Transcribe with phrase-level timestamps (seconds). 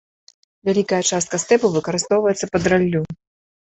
[0.69, 3.01] Вялікая частка стэпу выкарыстоўваецца пад раллю.